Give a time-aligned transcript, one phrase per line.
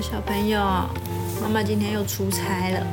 [0.00, 0.60] 小朋友，
[1.40, 2.86] 妈妈今天又出差了。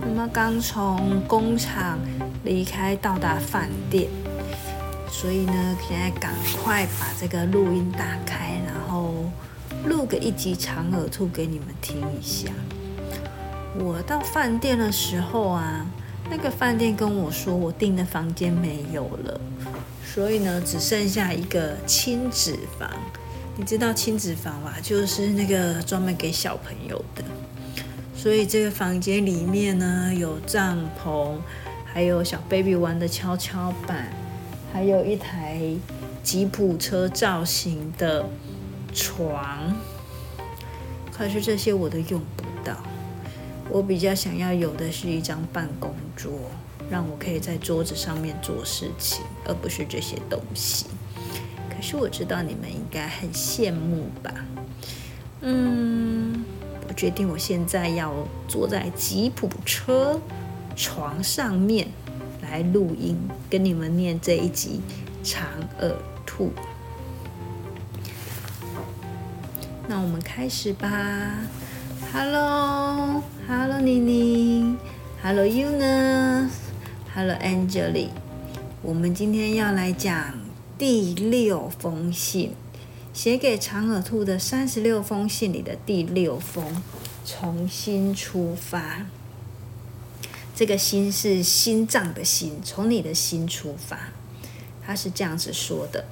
[0.00, 1.98] 妈妈刚从工厂
[2.44, 4.08] 离开，到达饭店，
[5.10, 9.14] 所以呢，现在赶快把这个录音打开，然后
[9.86, 12.50] 录个一集长耳兔给你们听一下。
[13.78, 15.86] 我到饭店的时候啊，
[16.30, 19.40] 那个饭店跟我说，我订的房间没有了，
[20.04, 22.90] 所以呢，只剩下一个亲子房。
[23.56, 24.76] 你知道亲子房吧？
[24.82, 27.24] 就是那个专门给小朋友的。
[28.16, 31.36] 所以这个房间里面呢，有帐篷，
[31.84, 34.12] 还有小 baby 玩的跷跷板，
[34.72, 35.60] 还有一台
[36.22, 38.28] 吉普车造型的
[38.92, 39.74] 床。
[41.12, 42.76] 可是这些我都用不到。
[43.70, 46.32] 我比较想要有的是一张办公桌，
[46.90, 50.86] 让我可以在桌子上面做事情，而不是这些东西。
[51.84, 54.32] 可是我知道你们应该很羡慕吧？
[55.42, 56.42] 嗯，
[56.88, 58.10] 我决定我现在要
[58.48, 60.18] 坐在吉普车
[60.74, 61.86] 床上面
[62.40, 63.18] 来录音，
[63.50, 64.80] 跟你们念这一集
[65.22, 65.44] 长
[65.80, 66.50] 耳兔。
[69.86, 70.88] 那我们开始吧。
[72.14, 74.74] Hello，Hello，妮妮
[75.22, 78.08] ，Hello Eunice，Hello Angeli，
[78.80, 80.43] 我们今天要来讲。
[80.76, 82.52] 第六封信，
[83.12, 86.82] 写给长耳兔的三十六封信里的第六封，
[87.24, 89.06] 重新出发。
[90.56, 94.08] 这个心是心脏的心，从你的心出发。
[94.84, 96.06] 他是这样子说的：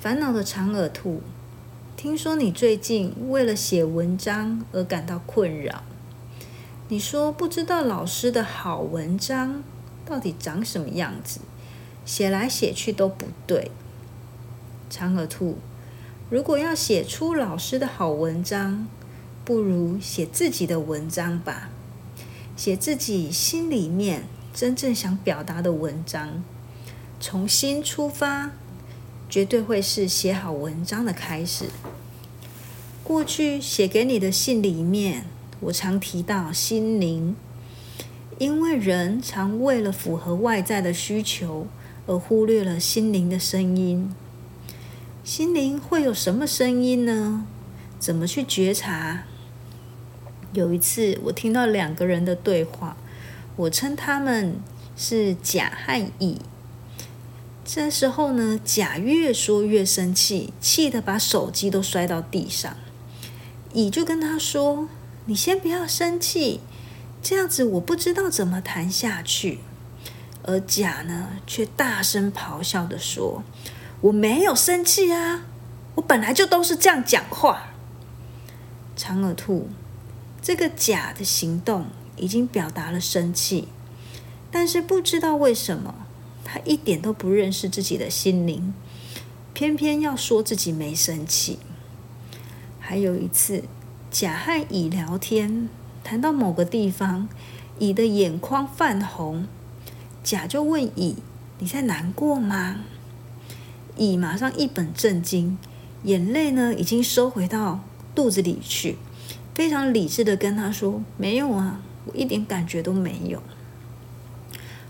[0.00, 1.22] 烦恼的长耳兔，
[1.96, 5.84] 听说你最近为了写文章而感到困扰。
[6.88, 9.62] 你说不知道老师的好文章
[10.04, 11.38] 到底长什么样子。
[12.04, 13.70] 写来写去都不对，
[14.90, 15.58] 长耳兔。
[16.30, 18.86] 如果要写出老师的好文章，
[19.44, 21.70] 不如写自己的文章吧。
[22.56, 26.42] 写自己心里面真正想表达的文章，
[27.20, 28.52] 从心出发，
[29.28, 31.66] 绝对会是写好文章的开始。
[33.02, 35.24] 过去写给你的信里面，
[35.60, 37.34] 我常提到心灵，
[38.38, 41.66] 因为人常为了符合外在的需求。
[42.06, 44.14] 而忽略了心灵的声音。
[45.24, 47.46] 心灵会有什么声音呢？
[47.98, 49.22] 怎么去觉察？
[50.52, 52.96] 有一次，我听到两个人的对话，
[53.56, 54.56] 我称他们
[54.96, 56.40] 是甲和乙。
[57.64, 62.76] 这时候呢，甲越说越生气，气得把手机都摔到地上。
[63.72, 64.88] 乙就跟他说
[65.26, 66.60] ：“你先不要生气，
[67.22, 69.60] 这样子我不知道怎么谈下去。”
[70.44, 73.42] 而甲呢，却大声咆哮的说
[74.02, 75.42] ：“我没有生气啊，
[75.94, 77.68] 我本来就都是这样讲话。”
[78.96, 79.68] 长耳兔，
[80.42, 81.86] 这个甲的行动
[82.16, 83.68] 已经表达了生气，
[84.50, 85.94] 但是不知道为什么，
[86.44, 88.74] 他一点都不认识自己的心灵，
[89.54, 91.60] 偏偏要说自己没生气。
[92.80, 93.62] 还有一次，
[94.10, 95.68] 甲和乙聊天，
[96.02, 97.28] 谈到某个地方，
[97.78, 99.46] 乙的眼眶泛红。
[100.22, 101.16] 甲就问乙
[101.58, 102.76] ：“你在难过吗？”
[103.96, 105.58] 乙马上一本正经，
[106.04, 107.80] 眼泪呢已经收回到
[108.14, 108.96] 肚子里去，
[109.54, 113.42] 非常理智的跟他说：“没有啊，我一点感觉都没有。”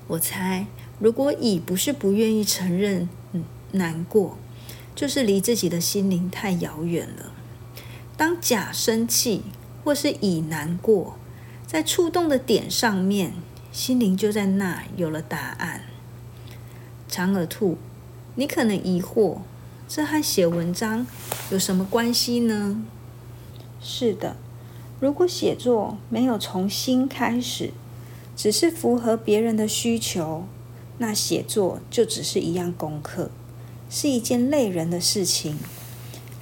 [0.06, 0.66] 我猜，
[0.98, 3.08] 如果乙不是不愿意承认
[3.72, 4.38] 难过，
[4.94, 7.32] 就是离自己的心灵太遥远了。
[8.16, 9.42] 当甲生气
[9.82, 11.16] 或是乙难过，
[11.66, 13.32] 在触动的点上面。
[13.72, 15.80] 心灵就在那有了答案。
[17.08, 17.78] 长耳兔，
[18.34, 19.38] 你可能疑惑，
[19.88, 21.06] 这和写文章
[21.50, 22.84] 有什么关系呢？
[23.80, 24.36] 是的，
[25.00, 27.72] 如果写作没有从心开始，
[28.36, 30.44] 只是符合别人的需求，
[30.98, 33.30] 那写作就只是一样功课，
[33.88, 35.58] 是一件累人的事情。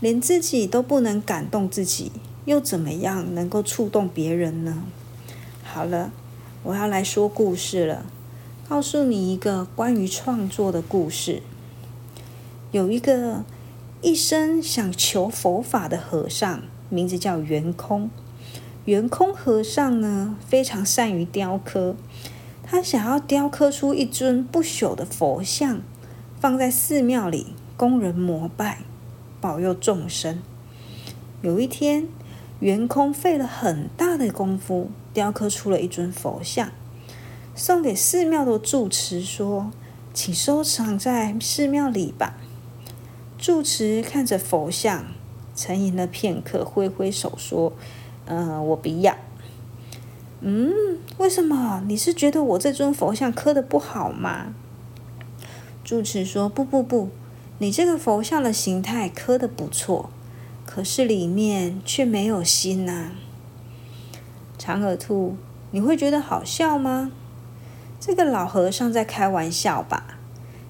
[0.00, 2.10] 连自己都不能感动自己，
[2.46, 4.82] 又怎么样能够触动别人呢？
[5.62, 6.10] 好了。
[6.62, 8.04] 我要来说故事了，
[8.68, 11.42] 告诉你一个关于创作的故事。
[12.70, 13.44] 有一个
[14.02, 18.10] 一生想求佛法的和尚，名字叫圆空。
[18.84, 21.96] 圆空和尚呢，非常善于雕刻，
[22.62, 25.80] 他想要雕刻出一尊不朽的佛像，
[26.38, 28.80] 放在寺庙里供人膜拜，
[29.40, 30.42] 保佑众生。
[31.40, 32.06] 有一天，
[32.60, 34.90] 圆空费了很大的功夫。
[35.12, 36.70] 雕刻出了一尊佛像，
[37.56, 39.72] 送给寺庙的住持说
[40.14, 42.36] ：“请收藏在寺庙里吧。”
[43.36, 45.06] 住持看着佛像，
[45.56, 47.72] 沉吟了片刻，挥挥手说
[48.26, 49.16] ：“嗯，我不要。
[50.42, 50.72] ”“嗯，
[51.18, 51.82] 为什么？
[51.88, 54.54] 你是觉得我这尊佛像刻的不好吗？”
[55.82, 57.08] 住持说：“不不不，
[57.58, 60.10] 你这个佛像的形态刻的不错，
[60.72, 63.10] 可是里面却没有心呐。”
[64.56, 65.36] 长耳兔，
[65.72, 67.10] 你会觉得好笑吗？
[67.98, 70.18] 这个老和尚在开玩笑吧？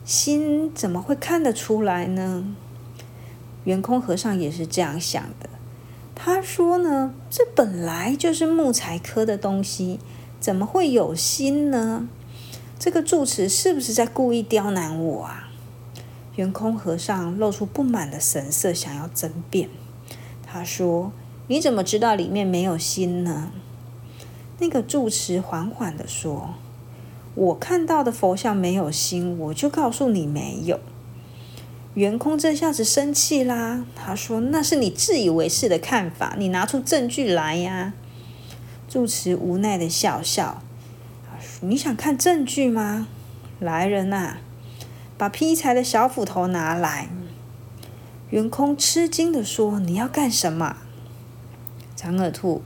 [0.03, 2.47] 心怎么会看得出来呢？
[3.65, 5.51] 圆空和尚也是这样想的。
[6.15, 10.01] 他说呢：“这本来就是木材科的东西，
[10.41, 12.09] 怎么会有心呢？
[12.79, 15.51] 这个住持是不是在故意刁难我啊？”
[16.37, 19.69] 圆空和尚露出不满的神色，想要争辩。
[20.53, 21.13] 他说
[21.47, 23.53] ：“你怎么知道里面没有心呢？”
[24.59, 26.55] 那个住持缓缓的说
[27.37, 30.81] ：“我看到的佛像没有心，我就告诉你没有。”
[31.95, 37.93] 圆空这下子生气啦，他说：“那是你自以为是的看法，你拿出证据来呀！”
[38.89, 40.63] 住持无奈的笑笑
[41.63, 43.07] ：“你想看证据吗？
[43.61, 44.39] 来人呐，
[45.17, 47.09] 把劈柴的小斧头拿来。”
[48.31, 50.77] 圆空吃惊的说：“你要干什么？”
[51.97, 52.63] 长耳兔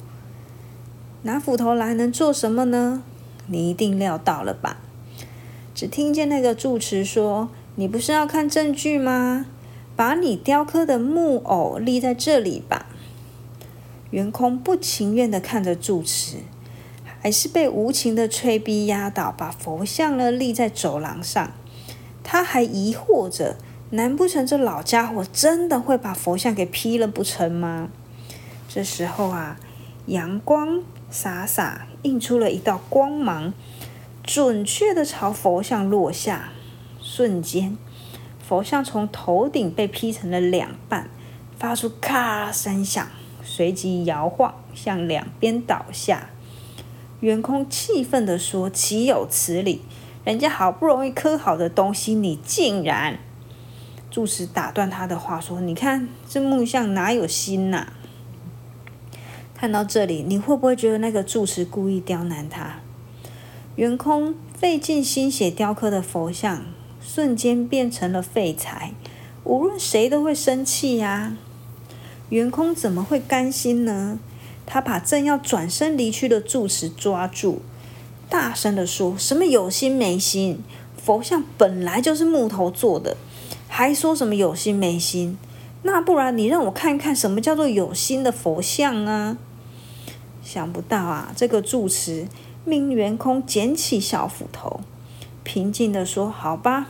[1.22, 3.02] 拿斧头来能做什么呢？
[3.46, 4.76] 你一定料到了吧？
[5.74, 7.48] 只听见那个住持说。
[7.76, 9.46] 你不是要看证据吗？
[9.96, 12.86] 把你雕刻的木偶立在这里吧。
[14.10, 16.36] 圆空不情愿的看着住持，
[17.20, 21.50] 还是被无情的催逼压倒，把佛像呢立在走廊上。
[22.22, 23.56] 他还疑惑着：
[23.90, 27.90] 难不成这老家伙真的会把佛像给劈了不成吗？
[28.68, 29.56] 这时候啊，
[30.06, 33.52] 阳光洒洒，映出了一道光芒，
[34.24, 36.48] 准确的朝佛像落下。
[37.00, 37.76] 瞬间，
[38.42, 41.08] 佛像从头顶被劈成了两半，
[41.56, 43.06] 发出咔声响，
[43.44, 46.30] 随即摇晃，向两边倒下。
[47.20, 49.82] 圆空气愤地说：“岂有此理！
[50.24, 53.18] 人家好不容易刻好的东西，你竟然……”
[54.14, 57.88] 住持打断他的话说：“你看这木像哪有心呐？”
[59.56, 62.76] 看到这里，你会不会觉得那个住持故意刁难他？
[63.74, 66.62] 圆空费尽心血雕刻的佛像。
[67.02, 68.92] 瞬间变成了废材，
[69.42, 71.36] 无论谁都会生气呀。
[72.28, 74.20] 圆空怎么会甘心呢？
[74.64, 77.62] 他把正要转身离去的住持抓住，
[78.30, 80.62] 大声的说：“什么有心没心？
[80.96, 83.16] 佛像本来就是木头做的，
[83.76, 85.36] 还说什么有心没心？
[85.82, 89.36] 那不然你让我看看什么叫做有心的佛像啊？”
[90.44, 92.28] 想不到啊，这个住持
[92.64, 94.78] 命圆空捡起小斧头。
[95.42, 96.86] 平静的说：“好吧，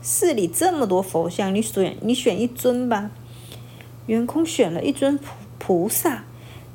[0.00, 3.10] 寺里这么多佛像，你选你选一尊吧。”
[4.08, 6.24] 圆空选了一尊菩菩萨，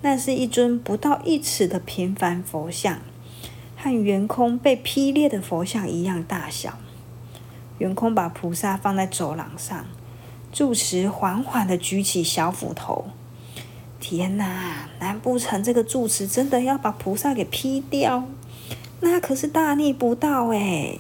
[0.03, 2.99] 那是一尊不到一尺的平凡佛像，
[3.75, 6.77] 和圆空被劈裂的佛像一样大小。
[7.79, 9.85] 圆空把菩萨放在走廊上，
[10.51, 13.05] 住持缓缓的举起小斧头。
[13.99, 18.25] 天哪，难不成这个住持真的要把菩萨给劈掉？
[18.99, 20.97] 那可是大逆不道哎！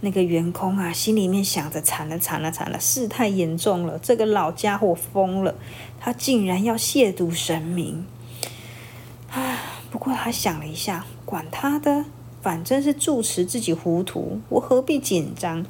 [0.00, 3.98] 那个圆空啊，心里面想着：惨了，惨了，惨了，事态严重了！
[3.98, 5.54] 这个老家伙疯了，
[5.98, 8.04] 他竟然要亵渎神明！
[9.30, 9.58] 啊，
[9.90, 12.04] 不过他想了一下，管他的，
[12.44, 15.64] 反正是住持自己糊涂，我何必紧张？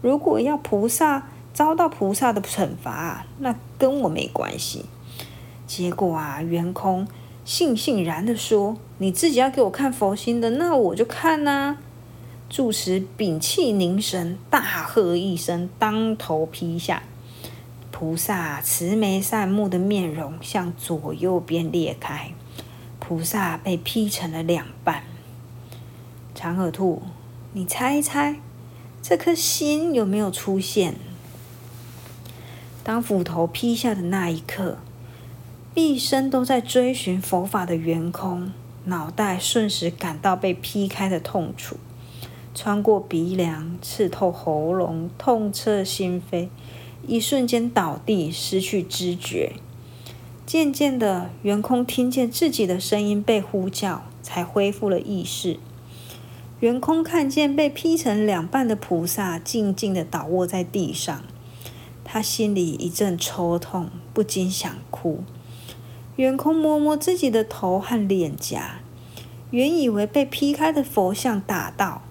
[0.00, 4.86] 如果要菩萨遭到菩萨的惩罚，那跟我没关系。
[5.66, 7.06] 结果啊，圆空
[7.46, 11.76] 悻悻然的说：“你自己要给我看佛心的，那我就看呐。”
[12.48, 17.02] 住持屏气凝神，大喝一声，当头劈下。
[17.90, 22.30] 菩萨慈眉善目的面容向左右边裂开，
[22.98, 25.02] 菩萨被劈成了两半。
[26.36, 27.00] 长耳兔，
[27.54, 28.36] 你猜一猜，
[29.02, 30.94] 这颗心有没有出现？
[32.84, 34.76] 当斧头劈下的那一刻，
[35.72, 38.52] 毕生都在追寻佛法的圆空，
[38.84, 41.78] 脑袋瞬时感到被劈开的痛楚。
[42.54, 46.50] 穿过鼻梁，刺透喉咙，痛彻心扉，
[47.06, 49.54] 一瞬间倒地，失去知觉。
[50.44, 55.58] 渐渐的，圆空听见自己的声音被呼叫，才恢复了意识。
[56.60, 61.22] 圆空看见被劈成两半的菩萨静静的倒卧在地上，
[62.02, 65.22] 他心里一阵抽痛，不禁想哭。
[66.16, 68.80] 圆空摸摸自己的头和脸颊，
[69.50, 72.02] 原以为被劈开的佛像打到。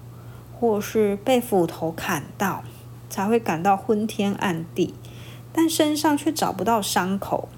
[0.58, 2.64] 或是被斧头砍到，
[3.10, 4.94] 才会感到昏天暗地。
[5.52, 7.50] 但身上却找不到伤口。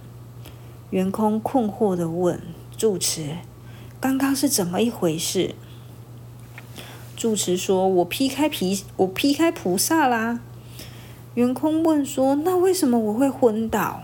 [0.91, 2.41] 圆空困惑的问
[2.77, 3.37] 住持
[4.01, 5.55] ：“刚刚是怎么一回事？”
[7.19, 10.39] 住持说：“我劈开皮，我劈开菩萨啦。”
[11.35, 14.03] 圆空问说：“那为什么我会昏倒？”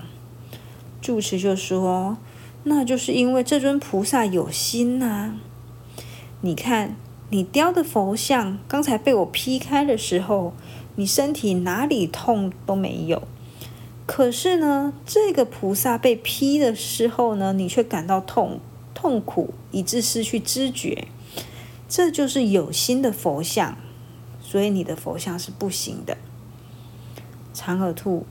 [1.01, 2.19] 住持就说
[2.65, 5.37] ：“那就是因为这尊菩萨有心呐。
[6.41, 6.97] 你看，
[7.31, 10.53] 你雕的佛像，刚才被我劈开的时候，
[10.97, 13.23] 你身体哪里痛都没有。
[14.07, 18.59] 可是呢，这个菩萨被劈的时候呢，你却感到痛
[18.93, 21.07] 痛苦，以致失去知觉。”
[21.97, 23.77] 这就是有心的佛像，
[24.41, 26.17] 所以你的佛像是不行的。
[27.53, 28.27] 长耳兔，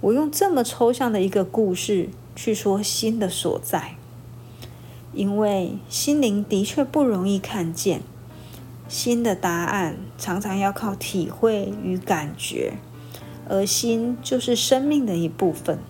[0.00, 3.96] 我用这么抽象的一个故事去说心的所在，
[5.12, 8.02] 因为心灵的确不容易看见，
[8.86, 12.74] 心的答案常常要靠体会与感觉，
[13.48, 15.80] 而心就是生命的一部分。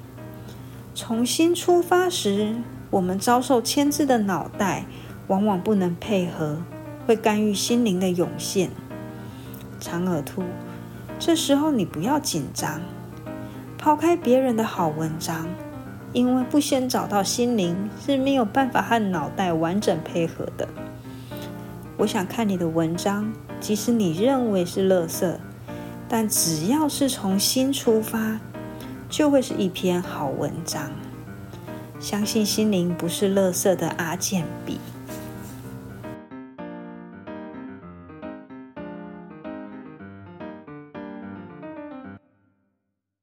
[0.95, 2.57] 从心出发时，
[2.91, 4.87] 我们遭受牵制的脑袋
[5.29, 6.63] 往往不能配合。
[7.07, 8.71] 会干预心灵的涌现，
[9.81, 10.43] 长耳兔。
[11.19, 12.81] 这时候你不要紧张，
[13.77, 15.47] 抛开别人的好文章，
[16.13, 20.67] 因为不先找到心灵是没有办法和脑袋完整配合的。
[21.99, 23.31] 我想看你的文章，
[23.61, 25.35] 即使你认为是垃圾，
[26.09, 28.41] 但只要是从心出发，
[29.11, 30.91] 就会是一篇好文章。
[31.99, 34.79] 相信心灵不是垃圾的阿健比。